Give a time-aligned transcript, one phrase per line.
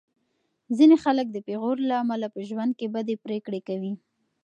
[0.77, 3.93] ځینې خلک د پېغور له امله په ژوند کې بدې پرېکړې کوي.